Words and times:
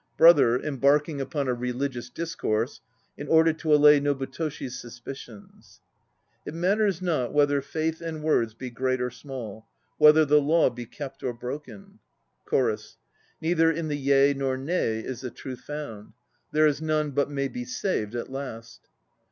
BROTHER 0.17 0.59
(embarking 0.59 1.21
upon 1.21 1.47
a 1.47 1.53
religious 1.53 2.09
discourse 2.09 2.81
in 3.15 3.27
order 3.27 3.53
to 3.53 3.71
allay 3.71 3.99
NOBUTOSHFS 3.99 4.71
suspicions). 4.79 5.79
It 6.43 6.55
matters 6.55 7.03
not 7.03 7.33
whether 7.33 7.61
faith 7.61 8.01
and 8.01 8.23
words 8.23 8.55
be 8.55 8.71
great 8.71 8.99
or 8.99 9.11
small, 9.11 9.67
Whether 9.99 10.25
the 10.25 10.41
law 10.41 10.71
be 10.71 10.87
kept 10.87 11.21
or 11.21 11.35
broken. 11.35 11.99
CHORUS. 12.45 12.97
Neither 13.41 13.69
in 13.71 13.89
the 13.89 13.95
"Yea" 13.95 14.33
nor 14.33 14.57
"Nay" 14.57 15.01
is 15.01 15.21
the 15.21 15.29
Truth 15.29 15.61
found; 15.65 16.13
There 16.51 16.65
is 16.65 16.81
none 16.81 17.11
but 17.11 17.29
may 17.29 17.47
be 17.47 17.63
saved 17.63 18.15
at 18.15 18.27
last. 18.31 18.87